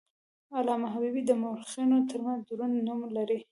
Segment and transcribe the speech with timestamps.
[0.57, 3.39] علامه حبیبي د مورخینو ترمنځ دروند نوم لري.